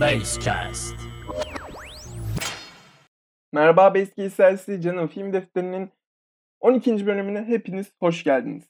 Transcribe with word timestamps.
Basecast. 0.00 0.94
Merhaba 3.52 3.94
Beski 3.94 4.30
Sersi 4.30 4.80
Canım 4.80 5.08
Film 5.08 5.32
Defteri'nin 5.32 5.90
12. 6.60 7.06
bölümüne 7.06 7.44
hepiniz 7.44 7.92
hoş 7.98 8.24
geldiniz. 8.24 8.64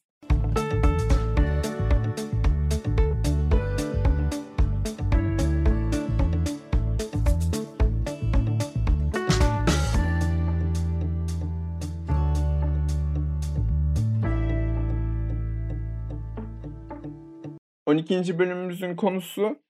...12. 17.87 18.39
bölümümüzün 18.39 18.97
konusu... 18.97 19.70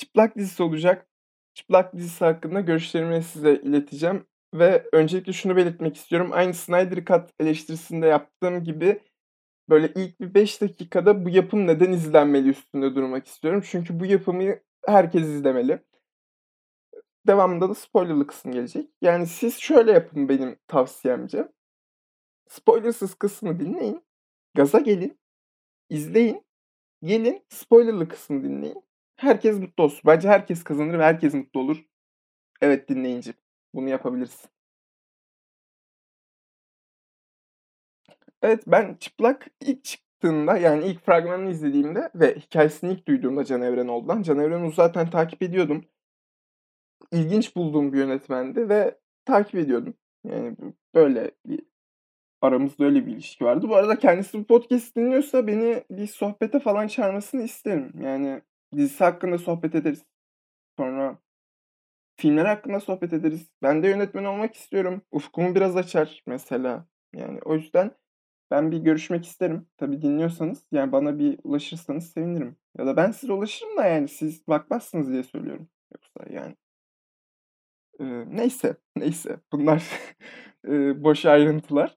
...çıplak 0.00 0.36
dizisi 0.36 0.62
olacak. 0.62 1.06
Çıplak 1.54 1.96
dizisi 1.96 2.24
hakkında 2.24 2.60
görüşlerimi 2.60 3.22
size 3.22 3.54
ileteceğim. 3.54 4.26
Ve 4.54 4.88
öncelikle 4.92 5.32
şunu 5.32 5.56
belirtmek 5.56 5.96
istiyorum. 5.96 6.30
Aynı 6.32 6.54
Snyder 6.54 7.04
Cut 7.04 7.30
eleştirisinde 7.40 8.06
yaptığım 8.06 8.64
gibi 8.64 9.00
böyle 9.70 9.92
ilk 9.96 10.20
bir 10.20 10.34
5 10.34 10.60
dakikada 10.60 11.24
bu 11.24 11.30
yapım 11.30 11.66
neden 11.66 11.92
izlenmeli 11.92 12.48
üstünde 12.48 12.94
durmak 12.94 13.26
istiyorum. 13.26 13.62
Çünkü 13.64 14.00
bu 14.00 14.06
yapımı 14.06 14.54
herkes 14.86 15.22
izlemeli. 15.22 15.82
Devamında 17.26 17.68
da 17.68 17.74
spoilerlı 17.74 18.26
kısım 18.26 18.52
gelecek. 18.52 18.88
Yani 19.02 19.26
siz 19.26 19.58
şöyle 19.58 19.92
yapın 19.92 20.28
benim 20.28 20.56
tavsiyemce. 20.66 21.48
Spoilersız 22.48 23.14
kısmı 23.14 23.60
dinleyin. 23.60 24.04
Gaza 24.54 24.78
gelin. 24.78 25.18
izleyin. 25.90 26.44
Gelin 27.02 27.44
spoilerlı 27.48 28.08
kısmı 28.08 28.44
dinleyin. 28.44 28.89
Herkes 29.20 29.58
mutlu 29.58 29.84
olsun. 29.84 30.00
Bence 30.06 30.28
herkes 30.28 30.64
kazanır 30.64 30.98
ve 30.98 31.04
herkes 31.04 31.34
mutlu 31.34 31.60
olur. 31.60 31.84
Evet 32.60 32.88
dinleyince. 32.88 33.32
Bunu 33.74 33.88
yapabilirsin. 33.88 34.50
Evet 38.42 38.62
ben 38.66 38.94
Çıplak 39.00 39.46
ilk 39.60 39.84
çıktığında 39.84 40.56
yani 40.56 40.86
ilk 40.86 41.04
fragmanını 41.04 41.50
izlediğimde 41.50 42.10
ve 42.14 42.34
hikayesini 42.34 42.92
ilk 42.92 43.08
duyduğumda 43.08 43.44
Can 43.44 43.62
Evrenoğlu'dan. 43.62 44.22
Can 44.22 44.38
Evrenoğlu 44.38 44.72
zaten 44.72 45.10
takip 45.10 45.42
ediyordum. 45.42 45.84
İlginç 47.12 47.56
bulduğum 47.56 47.92
bir 47.92 47.98
yönetmendi 47.98 48.68
ve 48.68 48.98
takip 49.24 49.54
ediyordum. 49.54 49.94
Yani 50.24 50.56
böyle 50.94 51.30
bir 51.46 51.62
aramızda 52.42 52.84
öyle 52.84 53.06
bir 53.06 53.12
ilişki 53.12 53.44
vardı. 53.44 53.68
Bu 53.68 53.76
arada 53.76 53.98
kendisi 53.98 54.38
bu 54.38 54.44
podcast 54.44 54.96
dinliyorsa 54.96 55.46
beni 55.46 55.84
bir 55.90 56.06
sohbete 56.06 56.60
falan 56.60 56.86
çağırmasını 56.88 57.42
isterim. 57.42 57.92
Yani 58.02 58.42
dizisi 58.76 59.04
hakkında 59.04 59.38
sohbet 59.38 59.74
ederiz. 59.74 60.04
Sonra 60.78 61.18
filmler 62.16 62.44
hakkında 62.44 62.80
sohbet 62.80 63.12
ederiz. 63.12 63.50
Ben 63.62 63.82
de 63.82 63.88
yönetmen 63.88 64.24
olmak 64.24 64.54
istiyorum. 64.54 65.02
Ufkumu 65.10 65.54
biraz 65.54 65.76
açar 65.76 66.22
mesela. 66.26 66.86
Yani 67.14 67.40
o 67.44 67.54
yüzden 67.54 67.96
ben 68.50 68.72
bir 68.72 68.78
görüşmek 68.78 69.26
isterim. 69.26 69.66
Tabii 69.76 70.02
dinliyorsanız 70.02 70.66
yani 70.72 70.92
bana 70.92 71.18
bir 71.18 71.38
ulaşırsanız 71.44 72.12
sevinirim. 72.12 72.56
Ya 72.78 72.86
da 72.86 72.96
ben 72.96 73.10
size 73.10 73.32
ulaşırım 73.32 73.76
da 73.76 73.86
yani 73.86 74.08
siz 74.08 74.48
bakmazsınız 74.48 75.08
diye 75.12 75.22
söylüyorum. 75.22 75.68
Yoksa 75.94 76.34
yani. 76.34 76.56
Ee, 78.00 78.24
neyse, 78.36 78.76
neyse. 78.96 79.40
Bunlar 79.52 79.84
boş 81.02 81.26
ayrıntılar. 81.26 81.96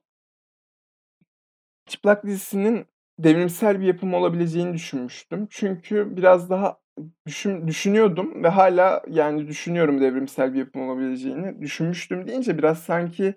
Çıplak 1.86 2.26
dizisinin 2.26 2.86
devrimsel 3.18 3.80
bir 3.80 3.86
yapım 3.86 4.14
olabileceğini 4.14 4.74
düşünmüştüm. 4.74 5.46
Çünkü 5.50 6.16
biraz 6.16 6.50
daha 6.50 6.78
düşün, 7.26 7.68
düşünüyordum 7.68 8.44
ve 8.44 8.48
hala 8.48 9.02
yani 9.08 9.48
düşünüyorum 9.48 10.00
devrimsel 10.00 10.54
bir 10.54 10.58
yapım 10.58 10.88
olabileceğini. 10.88 11.62
Düşünmüştüm 11.62 12.28
deyince 12.28 12.58
biraz 12.58 12.78
sanki 12.78 13.34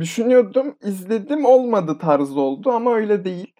düşünüyordum, 0.00 0.76
izledim 0.82 1.44
olmadı 1.44 1.98
tarzı 1.98 2.40
oldu 2.40 2.70
ama 2.70 2.94
öyle 2.94 3.24
değil. 3.24 3.54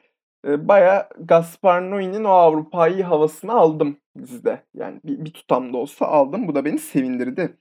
Baya 0.45 1.09
Gaspar 1.19 1.83
Noé'nin 1.83 2.25
o 2.25 2.29
Avrupa'yı 2.29 3.05
havasını 3.05 3.53
aldım 3.53 3.97
dizide. 4.19 4.65
Yani 4.75 5.01
bir, 5.05 5.25
bir 5.25 5.33
tutamda 5.33 5.77
olsa 5.77 6.07
aldım. 6.07 6.49
Bu 6.49 6.55
da 6.55 6.65
beni 6.65 6.79
sevindirdi. 6.79 7.57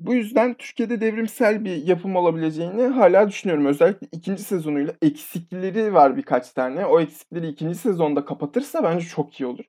Bu 0.00 0.14
yüzden 0.14 0.54
Türkiye'de 0.54 1.00
devrimsel 1.00 1.64
bir 1.64 1.86
yapım 1.86 2.16
olabileceğini 2.16 2.82
hala 2.82 3.28
düşünüyorum. 3.28 3.66
Özellikle 3.66 4.06
ikinci 4.12 4.42
sezonuyla 4.42 4.94
eksikleri 5.02 5.94
var 5.94 6.16
birkaç 6.16 6.52
tane. 6.52 6.86
O 6.86 7.00
eksikleri 7.00 7.48
ikinci 7.48 7.78
sezonda 7.78 8.24
kapatırsa 8.24 8.84
bence 8.84 9.06
çok 9.06 9.40
iyi 9.40 9.46
olur. 9.46 9.64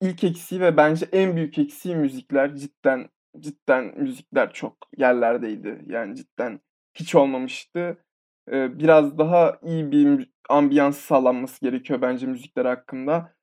İlk 0.00 0.24
eksiği 0.24 0.60
ve 0.60 0.76
bence 0.76 1.06
en 1.12 1.36
büyük 1.36 1.58
eksiği 1.58 1.96
müzikler. 1.96 2.56
Cidden 2.56 3.08
cidden 3.40 3.94
müzikler 4.02 4.52
çok 4.52 4.76
yerlerdeydi. 4.98 5.84
Yani 5.86 6.16
cidden 6.16 6.60
hiç 6.94 7.14
olmamıştı. 7.14 7.98
Ee, 8.52 8.78
biraz 8.78 9.18
daha 9.18 9.58
iyi 9.62 9.92
bir 9.92 10.30
ambiyans 10.50 10.98
sağlanması 10.98 11.60
gerekiyor 11.60 12.02
bence 12.02 12.26
müzikler 12.26 12.64
hakkında. 12.64 13.34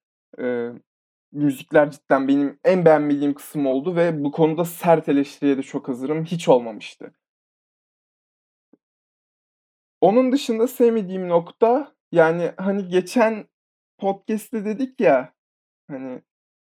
Müzikler 1.37 1.91
cidden 1.91 2.27
benim 2.27 2.59
en 2.63 2.85
beğenmediğim 2.85 3.33
kısım 3.33 3.65
oldu 3.65 3.95
ve 3.95 4.23
bu 4.23 4.31
konuda 4.31 4.65
sert 4.65 5.09
eleştiriye 5.09 5.57
de 5.57 5.63
çok 5.63 5.87
hazırım. 5.87 6.25
Hiç 6.25 6.49
olmamıştı. 6.49 7.13
Onun 10.01 10.31
dışında 10.31 10.67
sevmediğim 10.67 11.29
nokta 11.29 11.95
yani 12.11 12.51
hani 12.57 12.87
geçen 12.87 13.47
podcast'te 13.97 14.65
dedik 14.65 15.01
ya 15.01 15.33
hani 15.89 16.21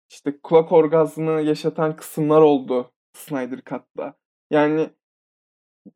işte 0.09 0.41
kulak 0.41 0.71
orgazmını 0.71 1.41
yaşatan 1.41 1.95
kısımlar 1.95 2.41
oldu 2.41 2.91
Snyder 3.13 3.59
Cut'ta. 3.65 4.13
Yani 4.51 4.89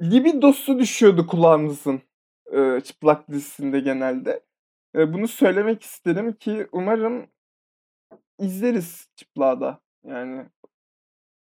libidosu 0.01 0.79
düşüyordu 0.79 1.27
kulağınızın 1.27 2.01
e, 2.51 2.81
çıplak 2.81 3.29
dizisinde 3.29 3.79
genelde. 3.79 4.45
Bunu 4.95 5.27
söylemek 5.27 5.83
isterim 5.83 6.33
ki 6.33 6.67
umarım 6.71 7.27
izleriz 8.39 9.09
çıplağı. 9.15 9.79
Yani 10.03 10.45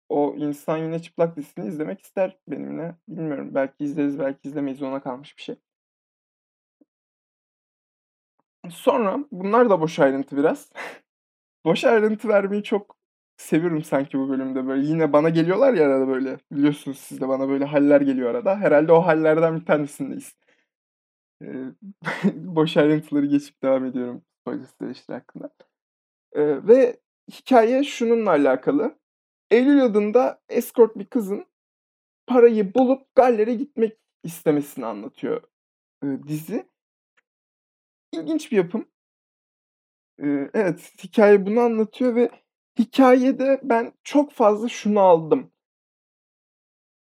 o 0.09 0.35
insan 0.37 0.79
yine 0.79 1.03
çıplak 1.03 1.37
dizisini 1.37 1.69
izlemek 1.69 2.01
ister 2.03 2.39
benimle. 2.49 2.97
Bilmiyorum. 3.09 3.55
Belki 3.55 3.85
izleriz, 3.85 4.19
belki 4.19 4.49
izlemeyiz. 4.49 4.83
Ona 4.83 5.03
kalmış 5.03 5.37
bir 5.37 5.43
şey. 5.43 5.57
Sonra 8.71 9.19
bunlar 9.33 9.71
da 9.71 9.81
boş 9.81 9.99
ayrıntı 9.99 10.37
biraz. 10.37 10.71
boş 11.65 11.85
ayrıntı 11.85 12.29
vermeyi 12.29 12.63
çok 12.63 12.97
seviyorum 13.37 13.83
sanki 13.83 14.19
bu 14.19 14.29
bölümde. 14.29 14.67
Böyle 14.67 14.87
yine 14.87 15.13
bana 15.13 15.29
geliyorlar 15.29 15.75
ya 15.75 15.87
arada 15.87 16.09
böyle. 16.09 16.39
Biliyorsunuz 16.53 16.99
siz 16.99 17.21
de 17.21 17.29
bana 17.29 17.49
böyle 17.49 17.65
haller 17.65 18.01
geliyor 18.01 18.31
arada. 18.31 18.57
Herhalde 18.61 18.93
o 18.93 19.01
hallerden 19.07 19.61
bir 19.61 19.67
tanesindeyiz. 19.67 20.37
Boş 22.35 22.77
ayrıntıları 22.77 23.27
geçip 23.27 23.63
devam 23.63 23.85
ediyorum. 23.85 24.23
Spoiler 24.41 24.67
eleştiri 24.83 25.15
hakkında. 25.17 25.51
Ee, 26.35 26.69
ve 26.69 27.01
hikaye 27.31 27.85
şununla 27.85 28.31
alakalı. 28.31 28.99
Eylül 29.51 29.85
adında 29.85 30.43
escort 30.49 30.97
bir 30.99 31.05
kızın 31.05 31.47
parayı 32.27 32.75
bulup 32.75 33.15
Galler'e 33.15 33.55
gitmek 33.55 33.99
istemesini 34.25 34.87
anlatıyor 34.87 35.43
e, 36.05 36.07
dizi. 36.29 36.67
İlginç 38.13 38.53
bir 38.53 38.57
yapım. 38.57 38.89
E, 40.19 40.27
evet, 40.55 40.93
hikaye 41.05 41.47
bunu 41.47 41.61
anlatıyor 41.61 42.15
ve 42.15 42.31
hikayede 42.79 43.61
ben 43.63 43.93
çok 44.05 44.33
fazla 44.33 44.69
şunu 44.69 45.01
aldım. 45.01 45.53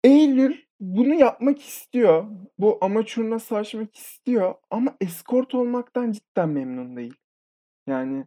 Eylül 0.04 0.58
bunu 0.80 1.14
yapmak 1.14 1.62
istiyor. 1.62 2.26
Bu 2.58 2.78
amaç 2.82 3.18
uğruna 3.18 3.40
savaşmak 3.40 3.96
istiyor 3.96 4.56
ama 4.70 4.98
escort 5.02 5.56
olmaktan 5.56 6.12
cidden 6.12 6.50
memnun 6.50 6.98
değil. 6.98 7.14
Yani 7.88 8.26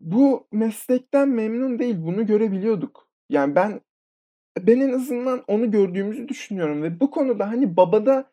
bu 0.00 0.48
meslekten 0.52 1.28
memnun 1.28 1.78
değil. 1.78 1.96
Bunu 1.98 2.26
görebiliyorduk. 2.26 3.08
Yani 3.30 3.54
ben 3.54 3.80
ben 4.58 4.80
en 4.80 4.92
azından 4.92 5.44
onu 5.48 5.70
gördüğümüzü 5.70 6.28
düşünüyorum 6.28 6.82
ve 6.82 7.00
bu 7.00 7.10
konuda 7.10 7.48
hani 7.48 7.76
babada 7.76 8.32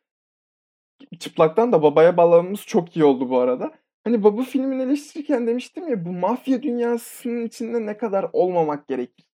çıplaktan 1.19 1.71
da 1.71 1.83
babaya 1.83 2.17
bağlamamız 2.17 2.61
çok 2.61 2.97
iyi 2.97 3.05
oldu 3.05 3.29
bu 3.29 3.39
arada. 3.39 3.71
Hani 4.03 4.23
Baba 4.23 4.41
filmini 4.41 4.81
eleştirirken 4.81 5.47
demiştim 5.47 5.87
ya 5.87 6.05
bu 6.05 6.11
mafya 6.11 6.63
dünyasının 6.63 7.45
içinde 7.45 7.85
ne 7.85 7.97
kadar 7.97 8.29
olmamak 8.33 8.87
gerekir. 8.87 9.27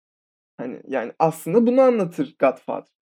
Hani 0.57 0.81
yani 0.87 1.13
aslında 1.19 1.67
bunu 1.67 1.81
anlatır 1.81 2.35
Godfather. 2.39 2.93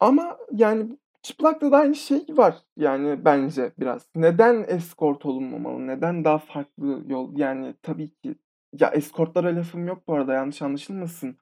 Ama 0.00 0.38
yani 0.52 0.98
çıplakta 1.24 1.72
da 1.72 1.78
aynı 1.78 1.96
şey 1.96 2.26
var 2.30 2.56
yani 2.78 3.26
bence 3.26 3.72
biraz. 3.80 4.08
Neden 4.16 4.64
escort 4.68 5.26
olunmamalı? 5.26 5.88
Neden 5.88 6.24
daha 6.24 6.38
farklı 6.38 7.04
yol? 7.08 7.38
Yani 7.38 7.74
tabii 7.82 8.10
ki 8.16 8.36
ya 8.80 8.90
escortlara 8.90 9.56
lafım 9.56 9.88
yok 9.88 10.08
bu 10.08 10.14
arada 10.14 10.34
yanlış 10.34 10.62
anlaşılmasın. 10.62 11.38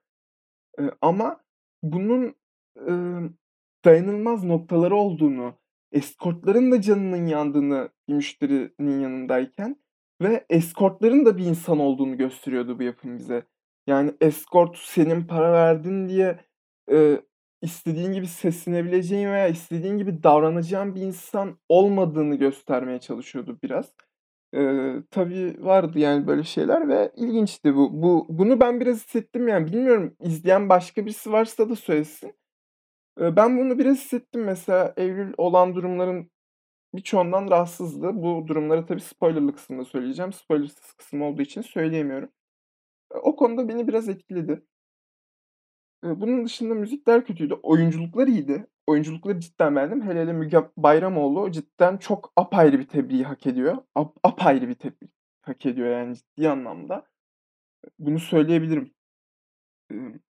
Eee, 0.79 0.90
ama 1.02 1.40
bunun, 1.82 2.34
ımm, 2.88 3.38
dayanılmaz 3.84 4.44
noktaları 4.44 4.96
olduğunu, 4.96 5.55
escort'ların 5.93 6.73
da 6.73 6.81
canının 6.81 7.26
yandığını 7.26 7.88
bir 8.08 8.14
müşterinin 8.14 9.00
yanındayken 9.00 9.76
ve 10.23 10.46
escort'ların 10.50 11.25
da 11.26 11.37
bir 11.37 11.44
insan 11.46 11.79
olduğunu 11.79 12.17
gösteriyordu 12.19 12.79
bu 12.79 12.82
yapım 12.82 13.19
bize. 13.19 13.43
Yani 13.87 14.14
escort 14.20 14.76
senin 14.79 15.25
para 15.26 15.52
verdin 15.52 16.08
diye, 16.08 16.40
eee, 16.90 17.23
istediğin 17.62 18.12
gibi 18.12 18.26
seslenebileceğin 18.26 19.29
veya 19.32 19.49
istediğin 19.49 19.99
gibi 19.99 20.23
davranacağın 20.23 20.94
bir 20.94 21.00
insan 21.03 21.59
olmadığını 21.69 22.35
göstermeye 22.37 23.00
çalışıyordu 23.00 23.59
biraz. 23.62 23.94
Eee, 24.55 25.03
tabii 25.11 25.56
vardı 25.64 25.99
yani 25.99 26.26
böyle 26.26 26.44
şeyler 26.44 26.88
ve 26.88 27.12
ilginçti 27.17 27.75
bu. 27.76 28.03
Bu 28.03 28.26
bunu 28.29 28.61
ben 28.61 28.81
biraz 28.81 28.97
hissettim 28.97 29.49
yani 29.49 29.67
bilmiyorum 29.73 30.17
izleyen 30.20 30.69
başka 30.69 31.06
birisi 31.06 31.32
varsa 31.32 31.70
da 31.70 31.76
söylesin. 31.76 32.35
Eee, 33.20 33.37
ben 33.37 33.59
bunu 33.59 33.79
biraz 33.79 33.97
hissettim 33.97 34.44
mesela 34.44 34.94
Eylül 34.97 35.35
olan 35.38 35.75
durumların 35.75 36.31
birçoğundan 36.94 37.50
rahatsızdı. 37.50 38.11
Bu 38.23 38.44
durumları 38.49 38.87
tabii 38.87 39.00
spoiler'lı 39.00 39.55
kısımda 39.55 39.85
söyleyeceğim. 39.85 40.32
Spoilersız 40.32 40.93
kısım 40.94 41.23
olduğu 41.23 41.43
için 41.43 41.62
söyleyemiyorum. 41.62 42.31
O 43.23 43.37
konuda 43.37 43.69
beni 43.69 43.88
biraz 43.88 44.08
etkiledi. 44.08 44.62
Bunun 46.03 46.45
dışında 46.45 46.75
müzikler 46.75 47.25
kötüydü. 47.25 47.55
Oyunculuklar 47.55 48.29
iyiydi. 48.29 48.67
Oyunculukları 48.87 49.41
cidden 49.41 49.77
beğendim. 49.77 50.03
Hele 50.03 50.21
hele 50.21 50.33
Müge 50.33 50.59
Bayramoğlu 50.77 51.51
cidden 51.51 51.97
çok 51.97 52.33
apayrı 52.37 52.79
bir 52.79 52.89
tebriği 52.89 53.25
hak 53.25 53.47
ediyor. 53.47 53.77
Ap 53.95 54.17
apayrı 54.23 54.69
bir 54.69 54.75
tebrik 54.75 55.11
hak 55.43 55.67
ediyor 55.67 55.89
yani 55.91 56.17
ciddi 56.17 56.49
anlamda. 56.49 57.07
Bunu 57.99 58.19
söyleyebilirim. 58.19 58.95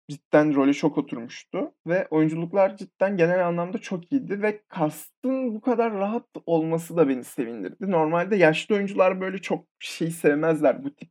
Cidden 0.09 0.55
role 0.55 0.73
çok 0.73 0.97
oturmuştu 0.97 1.73
ve 1.87 2.07
oyunculuklar 2.11 2.77
cidden 2.77 3.17
genel 3.17 3.47
anlamda 3.47 3.77
çok 3.77 4.11
iyiydi 4.11 4.41
ve 4.41 4.61
cast'ın 4.75 5.55
bu 5.55 5.61
kadar 5.61 5.93
rahat 5.93 6.27
olması 6.45 6.97
da 6.97 7.09
beni 7.09 7.23
sevindirdi. 7.23 7.91
Normalde 7.91 8.35
yaşlı 8.35 8.75
oyuncular 8.75 9.21
böyle 9.21 9.37
çok 9.37 9.65
şeyi 9.79 10.11
sevmezler, 10.11 10.83
bu 10.83 10.95
tip 10.95 11.09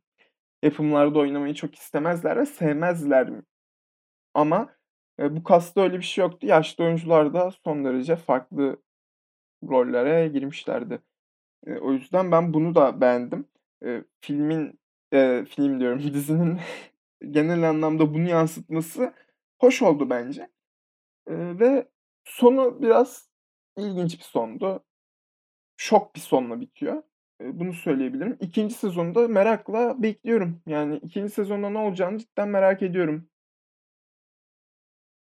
yapımlarda 0.63 1.19
oynamayı 1.19 1.53
çok 1.53 1.75
istemezler 1.75 2.37
ve 2.37 2.45
sevmezler. 2.45 3.29
Ama, 4.39 4.69
eee, 5.19 5.35
bu 5.37 5.43
cast'ta 5.49 5.81
öyle 5.81 5.97
bir 5.97 6.03
şey 6.03 6.21
yoktu. 6.23 6.47
Yaşlı 6.47 6.83
oyuncular 6.83 7.33
da 7.33 7.51
son 7.65 7.85
derece 7.85 8.15
farklı 8.15 8.77
rollere 9.69 10.27
girmişlerdi. 10.29 10.99
Eee, 11.67 11.79
o 11.79 11.93
yüzden 11.93 12.31
ben 12.33 12.53
bunu 12.55 12.75
da 12.75 13.01
beğendim. 13.01 13.47
Eee, 13.85 14.05
filmin, 14.21 14.79
eee, 15.13 15.45
film 15.45 15.81
diyorum, 15.81 15.99
dizinin 16.15 16.59
genel 17.31 17.69
anlamda 17.69 18.15
bunu 18.15 18.29
yansıtması 18.29 19.13
hoş 19.61 19.83
oldu 19.83 20.11
bence. 20.11 20.49
Eee, 21.29 21.59
ve 21.61 21.89
sonu 22.25 22.83
biraz 22.83 23.29
ilginç 23.77 24.19
bir 24.19 24.23
sondu. 24.25 24.83
Şok 25.77 26.15
bir 26.15 26.19
sonla 26.21 26.61
bitiyor. 26.61 27.03
Eee, 27.41 27.59
bunu 27.59 27.73
söyleyebilirim. 27.73 28.37
2. 28.41 28.75
sezonu 28.75 29.15
da 29.15 29.27
merakla 29.27 30.03
bekliyorum. 30.03 30.61
Yani 30.67 30.97
2. 30.97 31.33
sezonda 31.33 31.69
ne 31.69 31.77
olacağını 31.79 32.17
cidden 32.19 32.49
merak 32.49 32.81
ediyorum. 32.83 33.28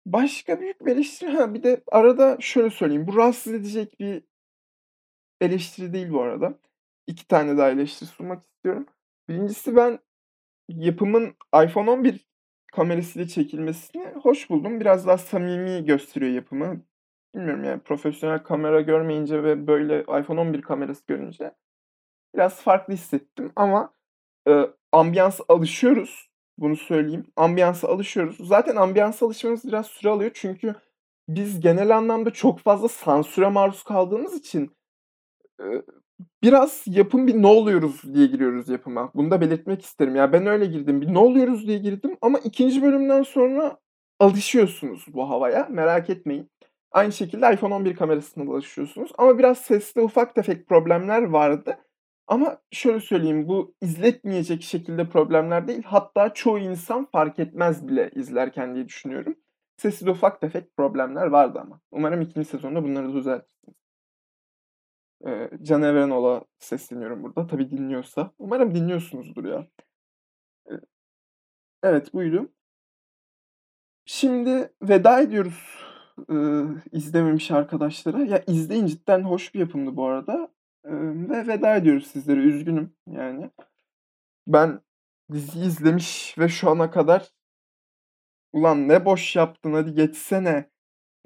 Başka 0.06 0.61
büyük 0.61 0.87
bir 0.87 0.93
eleştiri 0.93 1.31
Ha, 1.31 1.55
bir 1.55 1.62
de 1.62 1.83
arada 1.93 2.37
şöyle 2.41 2.71
söyleyeyim, 2.71 3.06
bu 3.06 3.17
rahatsız 3.17 3.53
edecek 3.55 4.01
bir 4.01 4.25
eleştiri 5.41 5.93
değil 5.93 6.11
bu 6.12 6.23
arada. 6.23 6.59
2 7.06 7.29
tane 7.29 7.56
daha 7.59 7.71
eleştiri 7.71 8.09
sunmak 8.09 8.43
istiyorum. 8.45 8.87
1'incisi 9.29 9.77
ben 9.77 9.99
yapımın 10.69 11.35
iPhone 11.65 11.91
11 11.91 12.27
kamerasıyla 12.73 13.29
çekilmesini 13.29 14.06
hoş 14.23 14.51
buldum. 14.51 14.81
Biraz 14.81 15.06
daha 15.06 15.19
samimi 15.19 15.85
gösteriyor 15.87 16.33
yapımı. 16.33 16.83
Bilmiyorum 17.37 17.65
yani 17.65 17.81
profesyonel 17.83 18.45
kamera 18.45 18.81
görmeyince 18.81 19.43
ve 19.45 19.67
böyle 19.67 20.00
iPhone 20.03 20.41
11 20.41 20.62
kamerası 20.62 21.07
görünce 21.07 21.55
biraz 22.35 22.62
farklı 22.62 22.95
hissettim 22.95 23.53
ama, 23.57 23.95
eee, 24.49 24.71
ambiyansa 24.93 25.45
alışıyoruz. 25.49 26.31
Bunu 26.59 26.77
söyleyeyim. 26.77 27.27
Ambiyansa 27.37 27.89
alışıyoruz. 27.89 28.37
Zaten 28.49 28.77
ambiyansa 28.77 29.27
alışmamız 29.27 29.65
biraz 29.65 29.87
süre 29.87 30.11
alıyor 30.11 30.31
çünkü 30.35 30.75
biz 31.29 31.61
genel 31.61 31.97
anlamda 31.97 32.31
çok 32.31 32.59
fazla 32.61 32.89
sansüre 32.89 33.49
maruz 33.49 33.83
kaldığımız 33.83 34.35
için, 34.35 34.71
biraz 36.45 36.85
yapım 36.87 37.27
bir 37.29 37.35
"Ne 37.43 37.49
oluyoruz?" 37.49 38.03
diye 38.15 38.27
giriyoruz 38.29 38.71
yapıma. 38.71 39.11
Bunu 39.15 39.33
da 39.33 39.43
belirtmek 39.43 39.83
isterim. 39.83 40.17
Ya, 40.17 40.33
ben 40.35 40.47
öyle 40.47 40.67
girdim. 40.67 41.01
Bir 41.03 41.15
"Ne 41.15 41.19
oluyoruz?" 41.19 41.69
diye 41.69 41.79
girdim 41.79 42.19
ama 42.23 42.39
2. 42.41 42.83
bölümden 42.83 43.23
sonra 43.25 43.79
alışıyorsunuz 44.21 45.07
bu 45.09 45.31
havaya, 45.31 45.69
merak 45.71 46.11
etmeyin. 46.11 46.50
Aynı 46.93 47.12
şekilde 47.12 47.55
iPhone 47.55 47.75
11 47.75 47.97
kamerasına 47.97 48.47
da 48.49 48.53
alışıyorsunuz 48.53 49.12
ama 49.19 49.39
biraz 49.39 49.59
seste 49.59 50.03
ufak 50.03 50.35
tefek 50.35 50.69
problemler 50.69 51.23
vardı. 51.23 51.79
Ama 52.26 52.59
şöyle 52.71 53.00
söyleyeyim, 53.00 53.49
bu 53.49 53.75
izletmeyecek 53.81 54.62
şekilde 54.62 55.09
problemler 55.09 55.69
değil, 55.69 55.82
hatta 55.87 56.35
çoğu 56.35 56.59
insan 56.59 57.05
fark 57.12 57.38
etmez 57.38 57.88
bile 57.88 58.11
izlerken 58.15 58.75
diye 58.75 58.88
düşünüyorum. 58.88 59.37
Seste 59.76 60.11
ufak 60.11 60.41
tefek 60.41 60.76
problemler 60.76 61.26
vardı 61.26 61.59
ama. 61.62 61.81
Umarım 61.91 62.21
2. 62.21 62.44
sezonda 62.44 62.85
bunları 62.85 63.12
düzeltirsiniz. 63.12 63.76
Eee, 65.26 65.50
Can 65.62 65.82
Evrenoğlu'na 65.82 66.43
sesleniyorum 66.59 67.23
burada. 67.23 67.47
Tabii 67.47 67.71
dinliyorsa. 67.71 68.31
Umarım 68.38 68.75
dinliyorsunuzdur 68.75 69.44
ya. 69.44 69.67
Eee 70.71 70.81
Evet, 71.82 72.15
buydu. 72.15 72.53
Şimdi 74.06 74.73
veda 74.82 75.21
ediyoruz, 75.21 75.79
ııı, 76.31 76.82
izlememiş 76.93 77.50
arkadaşlara. 77.50 78.25
Ya, 78.25 78.43
izleyin 78.47 78.87
cidden 78.87 79.21
hoş 79.23 79.55
bir 79.55 79.61
yapımdı 79.61 79.97
bu 79.97 80.06
arada, 80.06 80.49
ve 80.85 81.47
veda 81.47 81.77
ediyoruz 81.77 82.07
sizlere. 82.07 82.41
Üzgünüm 82.41 82.95
yani. 83.07 83.51
Ben 84.49 84.81
diziyi 85.33 85.67
izlemiş 85.67 86.37
ve 86.39 86.49
şu 86.49 86.71
ana 86.71 86.91
kadar 86.93 87.33
"Ulan 88.53 88.89
ne 88.89 89.05
boş 89.05 89.37
yaptın, 89.37 89.73
hadi 89.73 89.95
geçsene." 89.95 90.71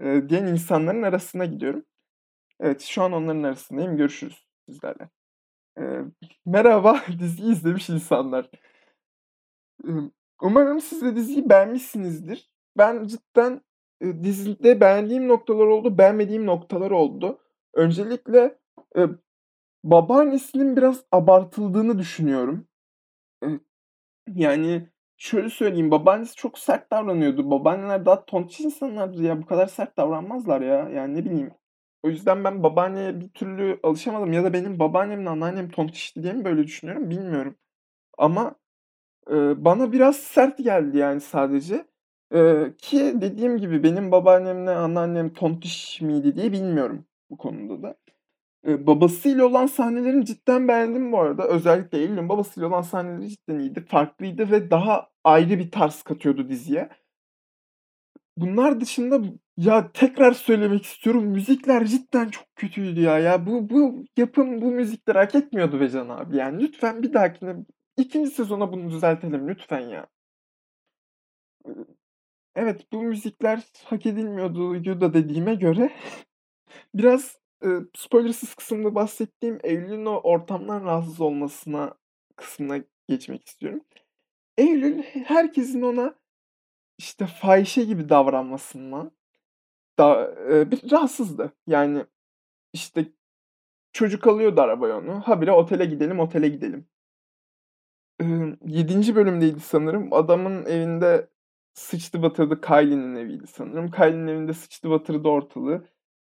eee, 0.03 0.29
diyen 0.29 0.47
insanların 0.47 1.03
arasına 1.03 1.45
gidiyorum. 1.47 1.85
Evet, 2.61 2.83
şu 2.83 3.03
an 3.03 3.13
onların 3.13 3.43
arasındayım. 3.43 3.99
Görüşürüz 3.99 4.47
sizlerle. 4.69 5.11
Eee, 5.79 6.05
merhaba 6.47 7.03
diziyi 7.21 7.53
izlemiş 7.53 7.91
insanlar. 7.91 8.51
Imm, 9.85 10.11
umarım 10.43 10.81
siz 10.81 11.03
de 11.03 11.17
diziyi 11.17 11.49
beğenmişsinizdir. 11.51 12.51
Ben 12.79 13.07
cidden, 13.07 13.61
eee, 14.01 14.25
dizide 14.25 14.81
beğendiğim 14.81 15.29
noktalar 15.29 15.67
oldu, 15.67 15.99
beğenmediğim 15.99 16.47
noktalar 16.47 16.91
oldu. 16.91 17.39
Öncelikle, 17.75 18.59
babaannesinin 19.85 20.77
biraz 20.77 21.05
abartıldığını 21.13 21.99
düşünüyorum. 21.99 22.69
Yani, 24.35 24.89
şöyle 25.17 25.51
söyleyeyim, 25.51 25.91
babaannesi 25.91 26.37
çok 26.37 26.59
sert 26.59 26.93
davranıyordu. 26.93 27.51
Babaanneler 27.51 28.07
daha 28.07 28.25
tontiş 28.27 28.61
insanlardır 28.61 29.21
ya, 29.25 29.43
bu 29.43 29.47
kadar 29.47 29.67
sert 29.67 29.97
davranmazlar 29.97 30.61
ya. 30.61 30.89
Yani, 30.91 31.15
ne 31.15 31.25
bileyim. 31.25 31.51
O 32.03 32.09
yüzden 32.11 32.45
ben 32.45 32.63
babaanneye 32.63 33.21
bir 33.21 33.29
türlü 33.31 33.81
alışamadım 33.83 34.33
ya 34.33 34.45
da 34.45 34.53
benim 34.53 34.79
babaannemle 34.79 35.29
anneannem 35.31 35.71
tontişti 35.71 36.23
diye 36.23 36.33
mi 36.33 36.45
böyle 36.45 36.65
düşünüyorum 36.65 37.11
bilmiyorum. 37.11 37.57
Ama, 38.19 38.57
eee, 39.31 39.55
bana 39.59 39.93
biraz 39.93 40.17
sert 40.17 40.59
geldi 40.59 40.99
yani 40.99 41.21
sadece. 41.21 41.87
Eee, 42.35 42.75
ki 42.79 43.15
dediğim 43.21 43.59
gibi 43.59 43.83
benim 43.83 44.13
babaannemle 44.13 44.71
anneannem 44.71 45.33
tontiş 45.35 46.01
miydi 46.01 46.37
diye 46.37 46.53
bilmiyorum 46.53 47.07
bu 47.31 47.37
konuda 47.39 47.83
da. 47.83 47.97
Babasıyla 48.65 49.47
olan 49.47 49.67
sahnelerini 49.67 50.27
cidden 50.27 50.69
beğendim 50.69 51.13
bu 51.13 51.21
arada. 51.21 51.49
Özellikle 51.49 51.99
Eylül'ün 51.99 52.29
babasıyla 52.29 52.69
olan 52.69 52.83
sahneleri 52.83 53.29
cidden 53.29 53.59
iyiydi, 53.59 53.81
farklıydı 53.81 54.51
ve 54.51 54.71
daha 54.71 55.11
ayrı 55.25 55.59
bir 55.59 55.71
tarz 55.71 56.03
katıyordu 56.03 56.49
diziye. 56.49 56.89
Bunlar 58.37 58.81
dışında 58.81 59.21
ya, 59.57 59.93
tekrar 59.93 60.33
söylemek 60.33 60.85
istiyorum, 60.85 61.25
müzikler 61.25 61.87
cidden 61.87 62.29
çok 62.29 62.57
kötüydü 62.57 63.01
ya. 63.01 63.19
Ya, 63.19 63.47
bu 63.47 63.71
bu 63.71 64.05
yapım 64.17 64.61
bu 64.63 64.71
müzikleri 64.71 65.19
hak 65.19 65.35
etmiyordu 65.35 65.81
be 65.81 65.89
Can 65.91 66.09
abi. 66.09 66.37
Yani 66.37 66.63
lütfen 66.63 67.03
bir 67.03 67.13
dahakine 67.13 67.57
2. 67.97 68.27
sezona 68.27 68.73
bunu 68.73 68.91
düzeltelim 68.91 69.49
lütfen 69.49 69.81
ya. 69.81 70.07
Evet, 72.55 72.93
bu 72.93 73.03
müzikler 73.03 73.63
hak 73.85 74.07
edilmiyorduyu 74.07 75.01
da 75.01 75.15
dediğime 75.15 75.55
göre 75.55 75.91
biraz, 76.95 77.39
ııı, 77.65 77.89
spoilersız 77.97 78.55
kısımda 78.55 78.95
bahsettiğim 78.95 79.59
Eylül'ün 79.65 80.07
o 80.07 80.21
ortamdan 80.21 80.85
rahatsız 80.85 81.21
olmasına 81.21 81.95
kısmına 82.37 82.79
geçmek 83.09 83.47
istiyorum. 83.49 83.81
Eylül 84.59 85.03
he 85.03 85.21
herkesin 85.25 85.83
ona, 85.83 86.15
işte, 86.99 87.27
fahişe 87.27 87.85
gibi 87.85 88.09
davranmasından 88.09 89.13
da 90.01 90.35
eee, 90.51 90.73
bir 90.73 90.93
rahatsızdı. 90.93 91.53
Yani, 91.67 92.07
işte, 92.75 93.13
çocuk 93.93 94.27
alıyordu 94.27 94.61
arabaya 94.61 94.99
onu, 94.99 95.21
habire 95.21 95.53
otele 95.53 95.87
gidelim, 95.87 96.21
otele 96.21 96.49
gidelim. 96.49 96.89
Imm, 98.21 98.57
7. 98.67 99.17
bölümdeydi 99.17 99.61
sanırım. 99.61 100.13
Adamın 100.13 100.67
evinde 100.67 101.29
sıçtı 101.75 102.23
batırdı, 102.23 102.61
Kylie'nin 102.61 103.15
eviydi 103.17 103.47
sanırım. 103.47 103.91
Kylie'nin 103.91 104.27
evinde 104.27 104.53
sıçtı 104.55 104.91
batırdı 104.91 105.29
ortalığı. 105.29 105.85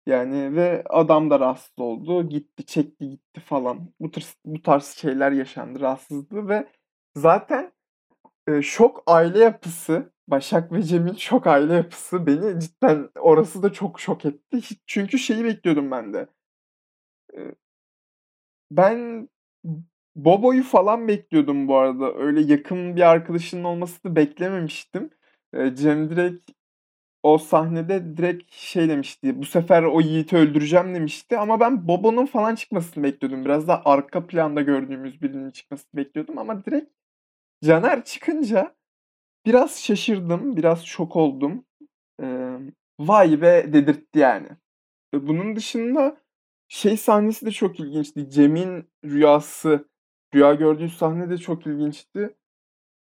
Yani 0.06 0.56
ve 0.56 0.84
adam 0.88 1.30
da 1.30 1.40
rahatsız 1.40 1.78
oldu. 1.78 2.28
Gitti, 2.28 2.66
çekti 2.66 3.08
gitti 3.10 3.40
falan. 3.40 3.92
Bu 4.00 4.10
tır 4.10 4.24
bu 4.44 4.62
tarz 4.62 4.84
şeyler 4.86 5.32
yaşandı, 5.32 5.80
rahatsızdı 5.80 6.48
ve 6.48 6.68
zaten, 7.16 7.72
eee, 8.48 8.62
şok 8.62 9.04
aile 9.06 9.38
yapısı, 9.40 10.12
Başak 10.28 10.72
ve 10.72 10.82
Cem'in 10.82 11.14
şok 11.14 11.46
aile 11.46 11.74
yapısı 11.74 12.26
beni 12.26 12.60
cidden 12.60 13.10
orası 13.20 13.62
da 13.62 13.72
çok 13.74 14.00
şok 14.00 14.26
etti. 14.26 14.56
Hiç 14.58 14.80
çünkü 14.86 15.18
şeyi 15.20 15.44
bekliyordum 15.44 15.90
ben 15.90 16.14
de. 16.14 16.28
Eee 17.32 17.54
ben 18.70 19.28
Bobo'yu 20.16 20.62
falan 20.62 21.08
bekliyordum 21.08 21.68
bu 21.68 21.76
arada. 21.76 22.14
Öyle 22.14 22.40
yakın 22.40 22.96
bir 22.96 23.00
arkadaşının 23.10 23.64
olmasını 23.64 24.16
beklememiştim. 24.16 25.10
Cem 25.74 26.10
direkt 26.10 26.50
o 27.22 27.38
sahnede 27.38 28.16
direkt 28.16 28.52
şey 28.52 28.88
demişti, 28.88 29.38
"Bu 29.40 29.44
sefer 29.44 29.82
o 29.82 30.00
Yiğit'i 30.00 30.36
öldüreceğim." 30.36 30.94
demişti 30.94 31.38
ama 31.38 31.60
ben 31.60 31.88
Bobo'nun 31.88 32.26
falan 32.26 32.54
çıkmasını 32.54 33.04
bekliyordum. 33.04 33.44
Biraz 33.44 33.68
daha 33.68 33.82
arka 33.84 34.26
planda 34.26 34.62
gördüğümüz 34.62 35.22
birinin 35.22 35.50
çıkmasını 35.50 35.90
bekliyordum 35.94 36.38
ama 36.38 36.64
direkt 36.64 36.90
Caner 37.64 38.04
çıkınca 38.04 38.74
biraz 39.46 39.80
şaşırdım, 39.84 40.56
biraz 40.56 40.84
şok 40.84 41.16
oldum. 41.16 41.64
Emm, 42.22 42.72
"Vay 43.00 43.42
be!" 43.42 43.72
dedirtti 43.72 44.18
yani. 44.18 44.48
Bunun 45.14 45.56
dışında 45.56 46.16
şey 46.68 46.96
sahnesi 46.96 47.46
de 47.46 47.50
çok 47.50 47.80
ilginçti. 47.80 48.30
Cem'in 48.30 48.90
rüyası, 49.04 49.88
rüya 50.34 50.54
gördüğü 50.54 50.88
sahne 50.88 51.30
de 51.30 51.38
çok 51.38 51.66
ilginçti. 51.66 52.36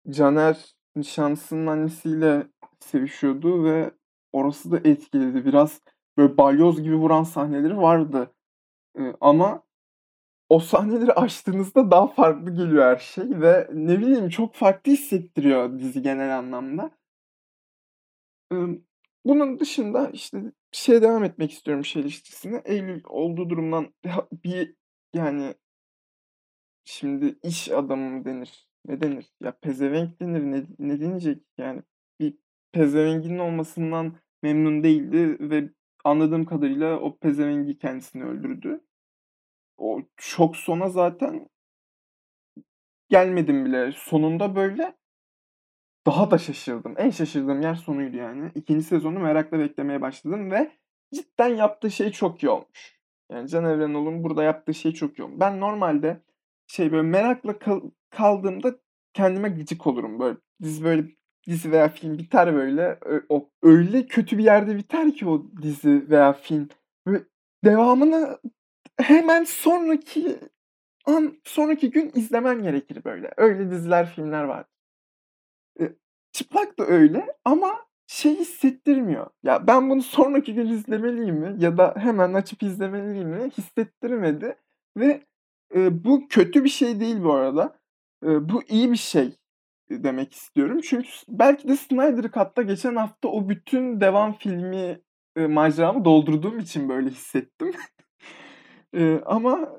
Caner 0.09 0.75
nişanlısının 0.95 1.67
annesiyle 1.67 2.47
sevişiyordu 2.79 3.63
ve 3.65 3.91
orası 4.33 4.71
da 4.71 4.77
etkiledi. 4.89 5.45
Biraz 5.45 5.81
böyle 6.17 6.37
balyoz 6.37 6.81
gibi 6.83 6.95
vuran 6.95 7.23
sahneleri 7.23 7.77
vardı. 7.77 8.31
Eee, 8.99 9.15
ama 9.21 9.63
o 10.49 10.59
sahneleri 10.59 11.13
açtığınızda 11.15 11.91
daha 11.91 12.07
farklı 12.07 12.51
geliyor 12.55 12.85
her 12.85 12.97
şey 12.97 13.25
ve 13.41 13.69
ne 13.73 13.99
bileyim 13.99 14.29
çok 14.29 14.55
farklı 14.55 14.91
hissettiriyor 14.91 15.79
dizi 15.79 16.01
genel 16.01 16.37
anlamda. 16.39 16.91
Imm, 18.51 18.81
bunun 19.25 19.59
dışında, 19.59 20.09
işte, 20.09 20.41
şeye 20.71 21.01
devam 21.01 21.23
etmek 21.23 21.51
istiyorum 21.51 21.85
şey 21.85 22.01
ilişkisine. 22.01 22.61
Eylül 22.65 23.01
olduğu 23.07 23.49
durumdan 23.49 23.93
bir 24.43 24.75
yani 25.13 25.55
şimdi 26.85 27.39
iş 27.43 27.69
adamı 27.69 28.09
mı 28.09 28.25
denir, 28.25 28.67
ne 28.85 29.01
denir? 29.01 29.25
Ya 29.41 29.51
pezevenk 29.61 30.19
denir, 30.21 30.41
ne 30.43 30.65
ne 30.79 30.99
denilecek 31.01 31.43
yani? 31.57 31.83
Bir 32.77 32.81
pezevengin 32.81 33.37
olmasından 33.37 34.13
memnun 34.43 34.83
değildi 34.83 35.37
ve 35.39 35.69
anladığım 36.03 36.45
kadarıyla 36.45 36.99
o 36.99 37.17
pezevengi 37.17 37.77
kendisini 37.77 38.23
öldürdü. 38.23 38.81
O 39.77 40.01
şok 40.17 40.55
sona 40.57 40.89
zaten 40.89 41.49
gelmedim 43.09 43.65
bile. 43.65 43.91
Sonunda 43.95 44.55
böyle 44.55 44.95
daha 46.05 46.31
da 46.31 46.37
şaşırdım. 46.37 46.93
En 46.97 47.09
şaşırdığım 47.09 47.61
yer 47.61 47.75
sonuydu 47.75 48.17
yani. 48.17 48.51
2'nci 48.55 48.83
sezonu 48.83 49.19
merakla 49.19 49.59
beklemeye 49.59 50.01
başladım 50.01 50.51
ve 50.51 50.71
cidden 51.13 51.55
yaptığı 51.55 51.91
şey 51.91 52.11
çok 52.11 52.43
iyi 52.43 52.49
olmuş. 52.49 52.99
Yani 53.31 53.49
Can 53.49 53.65
Evrenol'un 53.65 54.23
burada 54.23 54.43
yaptığı 54.43 54.73
şey 54.73 54.93
çok 54.93 55.19
iyi 55.19 55.23
olmuş. 55.23 55.39
Ben 55.39 55.59
normalde 55.59 56.21
şey, 56.67 56.91
böyle 56.91 57.07
merakla 57.07 57.59
kal 57.59 57.81
kaldığımda 58.09 58.75
kendime 59.13 59.49
gıcık 59.49 59.87
olurum. 59.87 60.19
Böyle 60.19 60.37
dizi 60.61 60.83
böyle 60.83 61.16
dizi 61.47 61.71
veya 61.71 61.89
film 61.89 62.17
biter 62.17 62.55
böyle. 62.55 62.99
O 63.29 63.49
öyle 63.63 64.05
kötü 64.07 64.37
bir 64.37 64.43
yerde 64.43 64.77
biter 64.77 65.13
ki 65.13 65.27
o 65.29 65.45
dizi 65.61 66.09
veya 66.09 66.33
film. 66.33 66.69
Böyle 67.07 67.23
devamını 67.65 68.39
hemen 69.01 69.43
sonraki 69.43 70.39
an, 71.05 71.37
sonraki 71.45 71.91
gün 71.91 72.11
izlemen 72.15 72.63
gerekir 72.63 73.05
böyle. 73.05 73.31
Öyle 73.37 73.71
diziler, 73.71 74.07
filmler 74.15 74.43
var. 74.43 74.65
Eee, 75.79 75.95
Çıplak 76.31 76.79
da 76.79 76.85
öyle 76.85 77.35
ama 77.45 77.85
şey 78.07 78.35
hissettirmiyor. 78.35 79.27
Ya, 79.43 79.67
ben 79.67 79.89
bunu 79.89 80.01
sonraki 80.01 80.53
gün 80.53 80.67
izlemeliyim 80.67 81.35
mi 81.35 81.55
ya 81.59 81.77
da 81.77 81.93
hemen 81.97 82.33
açıp 82.33 82.63
izlemeliyim 82.63 83.29
mi 83.29 83.49
hissettirmedi 83.57 84.55
ve, 84.97 85.21
eee, 85.75 86.03
bu 86.05 86.27
kötü 86.29 86.63
bir 86.63 86.69
şey 86.69 86.99
değil 86.99 87.23
bu 87.23 87.33
arada. 87.33 87.79
Eee, 88.25 88.49
bu 88.49 88.63
iyi 88.69 88.91
bir 88.91 88.97
şey, 88.97 89.37
demek 89.91 90.33
istiyorum. 90.33 90.79
Çünkü 90.83 91.09
belki 91.29 91.67
de 91.67 91.75
Snyder 91.77 92.23
Cut'ta 92.31 92.61
geçen 92.61 92.95
hafta 92.95 93.27
o 93.29 93.49
bütün 93.49 94.01
devam 94.01 94.33
filmi, 94.33 94.99
eee, 95.37 95.47
maceramı 95.47 96.05
doldurduğum 96.05 96.59
için 96.59 96.89
böyle 96.89 97.09
hissettim. 97.09 97.71
Eee, 98.93 99.21
ama 99.25 99.69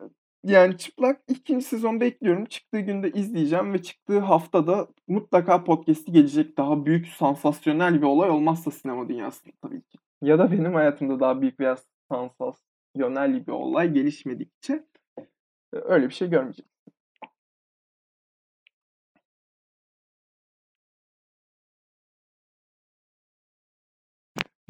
yani 0.45 0.79
Çıplak 0.79 1.21
2'nci 1.29 1.65
sezonu 1.65 2.01
bekliyorum. 2.01 2.45
Çıktığı 2.45 2.81
günde 2.81 3.11
izleyeceğim 3.13 3.73
ve 3.73 3.83
çıktığı 3.83 4.19
hafta 4.19 4.67
da 4.67 4.89
mutlaka 5.09 5.65
podcast'i 5.65 6.13
gelecek. 6.13 6.59
Daha 6.59 6.87
büyük, 6.87 7.07
sansasyonel 7.09 7.95
bir 8.03 8.07
olay 8.07 8.31
olmazsa 8.31 8.71
sinema 8.71 9.09
dünyasında 9.09 9.53
tabii 9.63 9.83
ki. 9.83 9.99
Ya 10.23 10.39
da 10.39 10.53
benim 10.53 10.75
hayatımda 10.75 11.21
daha 11.21 11.41
büyük 11.41 11.61
veya 11.61 11.77
sansasyonel 12.13 13.47
bir 13.47 13.53
olay 13.53 13.93
gelişmedikçe, 13.93 14.73
eee, 15.75 15.81
öyle 15.85 16.09
bir 16.09 16.15
şey 16.15 16.31
görmeyeceğiz. 16.31 16.71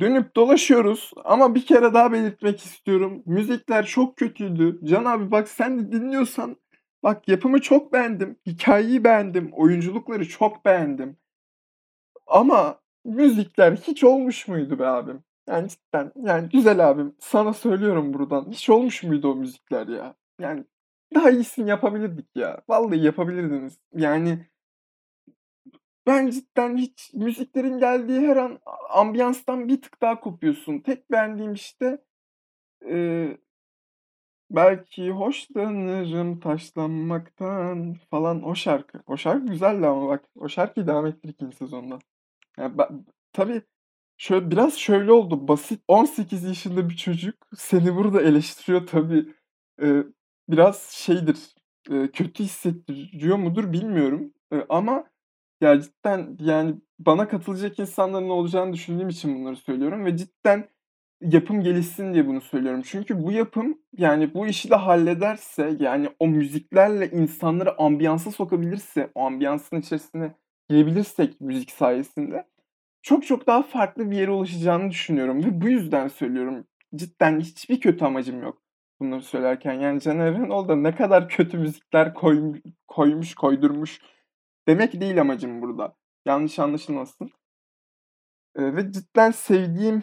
Dönüp 0.00 0.36
dolaşıyoruz 0.36 1.12
ama 1.24 1.54
bir 1.54 1.66
kere 1.66 1.94
daha 1.94 2.12
belirtmek 2.12 2.64
istiyorum. 2.64 3.22
Müzikler 3.26 3.86
çok 3.86 4.16
kötüydü. 4.16 4.80
Can 4.84 5.04
abi 5.04 5.30
bak 5.30 5.48
sen 5.48 5.78
de 5.78 5.92
dinliyorsan 5.92 6.56
bak 7.02 7.28
yapımı 7.28 7.60
çok 7.60 7.92
beğendim, 7.92 8.36
hikâyeyi 8.46 9.04
beğendim, 9.04 9.50
oyunculukları 9.52 10.28
çok 10.28 10.64
beğendim. 10.64 11.16
Ama 12.26 12.80
müzikler 13.04 13.76
hiç 13.76 14.04
olmuş 14.04 14.48
muydu 14.48 14.78
be 14.78 14.86
abim? 14.86 15.24
Yani 15.48 15.68
cidden, 15.68 16.12
yani 16.16 16.48
güzel 16.48 16.90
abim, 16.90 17.14
sana 17.20 17.52
söylüyorum 17.52 18.14
buradan. 18.14 18.50
Hiç 18.50 18.70
olmuş 18.70 19.02
muydu 19.02 19.32
o 19.32 19.34
müzikler 19.34 19.88
ya? 19.88 20.14
Yani 20.40 20.64
daha 21.14 21.30
iyisini 21.30 21.70
yapabilirdik 21.70 22.26
ya. 22.36 22.60
Vallahi 22.68 23.04
yapabilirdiniz. 23.04 23.78
Yani 23.94 24.46
ben 26.08 26.30
cidden 26.30 26.78
hiç 26.78 27.14
müziklerin 27.14 27.78
geldiği 27.80 28.20
her 28.20 28.38
an 28.38 28.60
ambiyanstan 28.90 29.68
bir 29.68 29.82
tık 29.82 30.02
daha 30.02 30.20
kopuyorsun. 30.20 30.80
Tek 30.80 31.12
beğendiğim 31.12 31.54
işte, 31.54 31.98
eee, 32.86 33.38
belki 34.50 35.10
hoşlanırım 35.10 36.40
taşlanmaktan 36.40 37.94
falan 38.10 38.42
o 38.42 38.54
şarkı. 38.54 39.00
O 39.06 39.16
şarkı 39.16 39.46
güzeldi 39.46 39.86
ama 39.86 40.08
bak. 40.08 40.24
O 40.36 40.48
şarkıyı 40.48 40.86
devam 40.86 41.06
ettir 41.06 41.28
2'nci 41.28 41.56
sezonda. 41.56 41.98
Ya 42.58 42.78
ben 42.78 43.06
tabii 43.32 43.62
şöyle 44.18 44.52
biraz 44.52 44.74
şöyle 44.78 45.12
oldu. 45.12 45.48
Basit 45.48 45.82
18 45.88 46.44
yaşında 46.44 46.90
bir 46.90 46.96
çocuk 46.96 47.36
seni 47.58 47.96
burada 47.96 48.22
eleştiriyor 48.22 48.86
tabii. 48.88 49.26
Eee, 49.82 50.04
biraz 50.48 50.82
şeydir, 50.90 51.38
eee, 51.90 52.12
kötü 52.12 52.44
hissettiriyor 52.44 53.36
mudur 53.36 53.72
bilmiyorum. 53.72 54.34
Eee, 54.52 54.66
ama 54.68 55.04
ya 55.60 55.80
cidden 55.80 56.36
yani 56.40 56.74
bana 56.98 57.28
katılacak 57.28 57.78
insanların 57.78 58.28
olacağını 58.28 58.72
düşündüğüm 58.72 59.08
için 59.08 59.34
bunları 59.40 59.56
söylüyorum 59.56 60.04
ve 60.04 60.16
cidden 60.16 60.68
yapım 61.20 61.62
gelişsin 61.62 62.14
diye 62.14 62.26
bunu 62.26 62.40
söylüyorum. 62.40 62.82
Çünkü 62.84 63.22
bu 63.22 63.32
yapım, 63.32 63.78
yani 63.96 64.34
bu 64.34 64.46
işi 64.46 64.70
de 64.70 64.74
hallederse, 64.74 65.76
yani 65.80 66.08
o 66.18 66.28
müziklerle 66.28 67.10
insanları 67.10 67.80
ambiyansa 67.80 68.30
sokabilirse, 68.30 69.10
o 69.14 69.26
ambiyansın 69.26 69.76
içerisine 69.76 70.34
girebilirsek 70.68 71.40
müzik 71.40 71.70
sayesinde 71.70 72.46
çok 73.02 73.26
çok 73.26 73.46
daha 73.46 73.62
farklı 73.62 74.10
bir 74.10 74.16
yere 74.16 74.30
ulaşacağını 74.30 74.90
düşünüyorum 74.90 75.44
ve 75.44 75.60
bu 75.60 75.68
yüzden 75.68 76.08
söylüyorum. 76.08 76.64
Cidden 76.94 77.40
hiçbir 77.40 77.80
kötü 77.80 78.04
amacım 78.04 78.42
yok 78.42 78.62
bunları 79.00 79.22
söylerken. 79.22 79.72
Yani 79.72 80.00
Can 80.00 80.18
Evrenol 80.18 80.68
da 80.68 80.76
ne 80.76 80.94
kadar 80.94 81.28
kötü 81.28 81.58
müzikler 81.58 82.14
koymu 82.14 82.56
koymuş, 82.88 83.34
koydurmuş 83.34 84.00
demek 84.68 85.00
değil 85.02 85.22
amacım 85.22 85.62
burada. 85.62 85.96
Yanlış 86.26 86.60
anlaşılmasın. 86.60 87.32
Eee, 88.58 88.76
ve 88.76 88.92
cidden 88.92 89.30
sevdiğim 89.30 90.02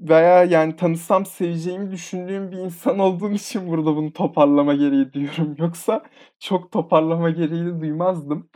veya 0.00 0.44
yani 0.44 0.76
tanısam 0.76 1.26
seveceğimi 1.26 1.90
düşündüğüm 1.92 2.52
bir 2.52 2.56
insan 2.58 2.98
olduğum 2.98 3.30
için 3.32 3.68
burada 3.68 3.96
bunu 3.96 4.12
toparlama 4.12 4.74
gereği 4.74 5.12
duyuyorum. 5.12 5.56
Yoksa 5.60 6.02
çok 6.38 6.72
toparlama 6.72 7.30
gereği 7.30 7.66
de 7.66 7.80
duymazdım. 7.80 8.50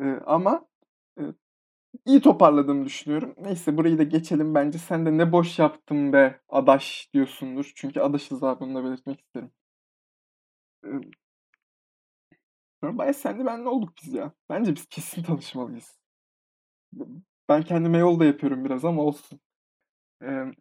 Eee, 0.00 0.20
ama, 0.26 0.66
eee, 1.20 1.26
iyi 2.06 2.20
toparladığımı 2.20 2.86
düşünüyorum. 2.86 3.34
Neyse 3.38 3.78
burayı 3.78 3.98
da 3.98 4.04
geçelim 4.04 4.54
bence. 4.56 4.78
Sen 4.78 5.06
de 5.06 5.18
"Ne 5.18 5.32
boş 5.32 5.60
yaptım 5.60 6.14
be 6.14 6.40
adaş." 6.48 7.10
diyorsundur. 7.14 7.72
Çünkü 7.76 8.00
adaşız 8.00 8.44
abi, 8.44 8.64
onu 8.64 8.74
da 8.76 8.84
belirtmek 8.84 9.20
isterim. 9.20 9.50
Emm 12.82 12.88
Sonra 12.90 12.98
bayağı 12.98 13.14
senli 13.14 13.46
benli 13.46 13.68
olduk 13.68 13.92
biz 14.02 14.14
ya. 14.14 14.32
Bence 14.50 14.74
biz 14.76 14.86
kesin 14.86 15.22
tanışmalıyız. 15.22 15.98
Ben 17.48 17.62
kendime 17.62 17.98
yol 17.98 18.20
da 18.20 18.24
yapıyorum 18.24 18.64
biraz 18.64 18.84
ama 18.84 19.02
olsun. 19.02 19.40
Emm 20.22 20.52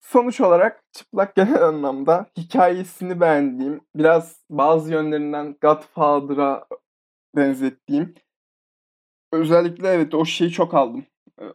sonuç 0.00 0.40
olarak 0.40 0.84
Çıplak 0.92 1.36
genel 1.36 1.62
anlamda 1.68 2.26
hikâyesini 2.38 3.20
beğendiğim, 3.20 3.80
biraz 3.96 4.40
bazı 4.50 4.92
yönlerinden 4.92 5.56
Godfather'a 5.62 6.66
benzettiğim 7.36 8.14
Özellikle 9.32 9.88
evet, 9.88 10.14
o 10.14 10.24
şeyi 10.24 10.50
çok 10.50 10.74
aldım. 10.74 11.06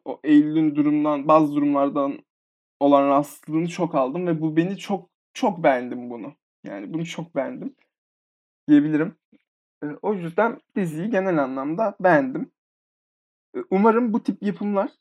O 0.06 0.20
Eylül'ün 0.24 0.76
durumdan 0.76 1.28
bazı 1.28 1.56
durumlardan 1.56 2.20
olan 2.80 3.08
rahatsızlığını 3.08 3.68
çok 3.70 3.96
aldım 3.96 4.28
ve 4.28 4.42
bu 4.42 4.58
beni 4.58 4.78
çok, 4.78 5.10
çok 5.34 5.64
beğendim 5.64 6.10
bunu. 6.10 6.36
Yani 6.64 6.94
bunu 6.94 7.06
çok 7.06 7.36
beğendim 7.36 7.76
diyebilirim. 8.70 9.18
O 10.02 10.14
yüzden 10.14 10.60
diziyi 10.76 11.10
genel 11.10 11.44
anlamda 11.44 11.96
beğendim. 12.00 12.52
Umarım 13.70 14.14
bu 14.14 14.24
tip 14.24 14.44
yapımlar, 14.44 14.92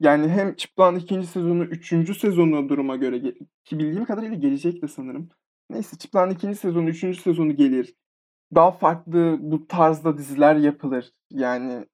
yani 0.00 0.28
hem 0.28 0.54
Çıplak'ın 0.56 0.98
2. 0.98 1.26
sezonu, 1.26 1.64
3. 1.64 2.18
sezonu 2.18 2.68
duruma 2.68 2.96
göre 2.96 3.20
ki 3.64 3.78
bildiğim 3.78 4.04
kadarıyla 4.04 4.36
gelecek 4.36 4.82
de 4.82 4.88
sanırım. 4.88 5.28
Neyse 5.70 5.98
Çıplak'ın 5.98 6.34
2. 6.34 6.54
sezonu, 6.54 6.88
3. 6.88 7.20
sezonu 7.20 7.56
gelir. 7.56 7.94
Daha 8.54 8.70
farklı 8.70 9.38
bu 9.40 9.66
tarzda 9.66 10.18
diziler 10.18 10.56
yapılır. 10.56 11.12
Yani 11.30 11.86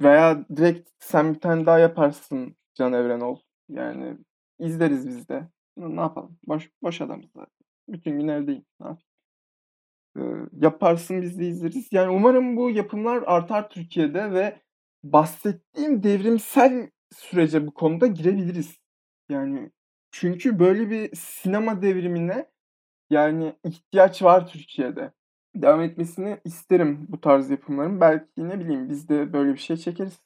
veya 0.00 0.48
direkt 0.56 0.90
sen 0.98 1.34
bir 1.34 1.40
tane 1.40 1.66
daha 1.66 1.78
yaparsın 1.78 2.56
Can 2.74 2.92
Evrenol. 2.92 3.38
Yani 3.68 4.18
izleriz 4.58 5.08
biz 5.08 5.28
de. 5.28 5.48
Ne 5.76 6.00
yapalım? 6.00 6.38
Boş 6.46 6.70
boş 6.82 7.00
adamız 7.00 7.26
zaten. 7.36 7.66
Bütün 7.88 8.20
gün 8.20 8.28
evdeyim. 8.28 8.64
Ne 8.80 8.86
yapayım? 8.86 9.13
Yaparsın 10.60 11.22
biz 11.22 11.38
de 11.38 11.48
izleriz. 11.48 11.88
Yani 11.92 12.10
umarım 12.10 12.56
bu 12.56 12.70
yapımlar 12.70 13.22
artar 13.26 13.70
Türkiye'de 13.70 14.32
ve 14.32 14.60
bahsettiğim 15.04 16.02
devrimsel 16.02 16.90
sürece 17.12 17.66
bu 17.66 17.74
konuda 17.74 18.06
girebiliriz. 18.06 18.78
Yani 19.28 19.70
çünkü 20.10 20.58
böyle 20.58 20.90
bir 20.90 21.16
sinema 21.16 21.82
devrimine, 21.82 22.46
yani 23.10 23.56
ihtiyaç 23.64 24.22
var 24.22 24.48
Türkiye'de. 24.48 25.12
Devam 25.54 25.80
etmesini 25.80 26.40
isterim 26.44 27.06
bu 27.08 27.20
tarz 27.20 27.50
yapımların. 27.50 28.00
Belki 28.00 28.48
ne 28.48 28.60
bileyim 28.60 28.88
biz 28.88 29.08
de 29.08 29.32
böyle 29.32 29.52
bir 29.52 29.58
şey 29.58 29.76
çekeriz. 29.76 30.20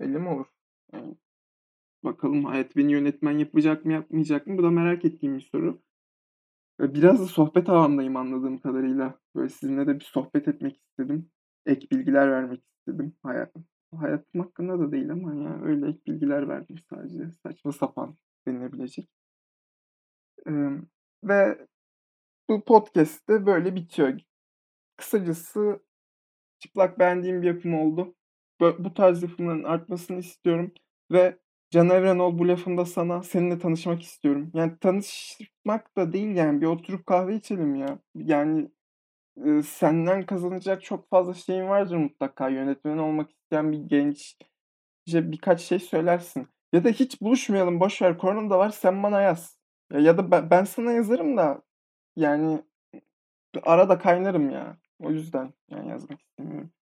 Belli 0.00 0.18
mi 0.18 0.28
olur? 0.28 0.46
Yani 0.92 1.14
bakalım 2.04 2.44
hayat 2.44 2.76
beni 2.76 2.92
yönetmen 2.92 3.38
yapacak 3.38 3.84
mı 3.84 3.92
yapmayacak 3.92 4.46
mı? 4.46 4.58
Bu 4.58 4.62
da 4.62 4.70
merak 4.70 5.04
ettiğim 5.04 5.36
bir 5.36 5.40
soru. 5.40 5.82
Biraz 6.82 7.20
da 7.20 7.26
sohbet 7.26 7.68
havamdayım 7.68 8.16
anladığım 8.16 8.58
kadarıyla. 8.58 9.18
Böyle 9.34 9.48
sizinle 9.48 9.86
de 9.86 10.00
bir 10.00 10.04
sohbet 10.04 10.48
etmek 10.48 10.76
istedim. 10.76 11.30
Ek 11.66 11.86
bilgiler 11.90 12.30
vermek 12.30 12.62
istedim. 12.78 13.16
Hayatım 13.22 13.64
hayatım 13.94 14.40
hakkında 14.40 14.78
da 14.78 14.92
değil 14.92 15.12
ama 15.12 15.34
ya 15.34 15.62
öyle 15.62 15.88
ek 15.88 15.98
bilgiler 16.06 16.48
verdim 16.48 16.76
sadece. 16.90 17.30
Saçma 17.42 17.72
sapan 17.72 18.16
denilebilecek. 18.46 19.08
Emm, 20.46 20.86
ve 21.24 21.66
bu 22.48 22.64
podcast 22.64 23.28
de 23.28 23.46
böyle 23.46 23.74
bitiyor. 23.74 24.20
Kısacası 24.96 25.80
Çıplak 26.62 26.98
beğendiğim 26.98 27.42
bir 27.42 27.46
yapım 27.46 27.74
oldu. 27.74 28.14
Bu 28.60 28.94
tarz 28.94 29.22
yapımların 29.22 29.64
artmasını 29.64 30.18
istiyorum 30.18 30.72
ve 31.12 31.38
Can 31.72 31.88
Evrenol 31.90 32.38
bu 32.38 32.48
lafımda 32.48 32.84
sana 32.84 33.22
seninle 33.22 33.58
tanışmak 33.58 34.02
istiyorum. 34.02 34.50
Yani 34.54 34.78
tanışmak 34.80 35.96
da 35.96 36.12
değil 36.12 36.36
yani 36.36 36.60
bir 36.60 36.66
oturup 36.66 37.06
kahve 37.06 37.36
içelim 37.36 37.74
ya. 37.74 37.98
Yani, 38.14 38.70
ııı, 39.38 39.62
senden 39.62 40.26
kazanacak 40.26 40.84
çok 40.84 41.10
fazla 41.10 41.34
şeyin 41.34 41.68
vardır 41.68 41.96
mutlaka. 41.96 42.48
Yönetmen 42.48 42.98
olmak 42.98 43.30
isteyen 43.32 43.72
bir 43.72 43.78
gençce 43.78 44.36
birkaç 45.32 45.60
şey 45.62 45.78
söylersin 45.78 46.48
ya 46.72 46.84
da 46.84 46.88
hiç 46.90 47.20
buluşmayalım, 47.22 47.80
boş 47.80 48.02
ver 48.02 48.18
koronam 48.18 48.50
da 48.50 48.58
var, 48.58 48.70
sen 48.70 49.02
bana 49.02 49.20
yaz. 49.22 49.58
Ya 49.92 50.00
ya 50.00 50.18
da 50.18 50.30
be 50.32 50.50
ben 50.50 50.64
sana 50.64 50.92
yazarım 50.92 51.36
da 51.36 51.62
yani 52.16 52.62
arada 53.62 53.98
kaynarım 53.98 54.50
ya. 54.50 54.76
O 55.00 55.10
yüzden 55.10 55.52
yani 55.70 55.88
yazmak 55.88 56.20
istemiyorum. 56.20 56.72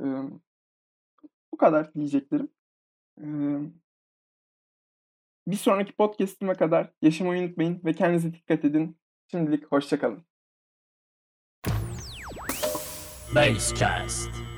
Imm, 0.00 0.40
bu 1.52 1.56
kadar 1.56 1.94
diyeceklerim. 1.94 2.48
Bir 5.46 5.56
sonraki 5.56 5.92
podcast'ime 5.92 6.54
kadar 6.54 6.92
yaşamayı 7.02 7.42
unutmayın 7.42 7.80
ve 7.84 7.92
kendinize 7.92 8.34
dikkat 8.34 8.64
edin. 8.64 8.98
Şimdilik 9.30 9.72
hoşça 9.72 9.98
kalın. 9.98 10.24
Basecast. 13.34 14.51